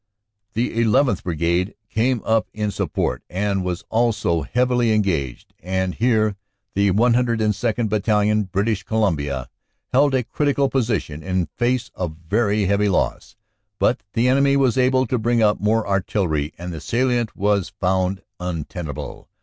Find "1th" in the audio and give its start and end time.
1.05-1.21